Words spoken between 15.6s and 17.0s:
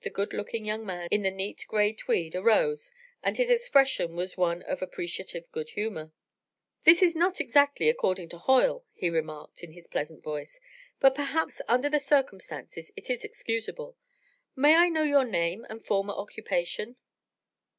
and former occupation?"